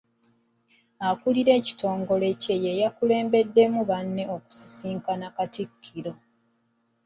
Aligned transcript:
Akulira 1.09 1.51
ekitongole 1.59 2.27
kya 2.41 2.55
y'eyakulembeddemu 2.63 3.79
banne 3.89 4.23
okusisinkana 4.35 5.27
Katikkiro 5.35 6.13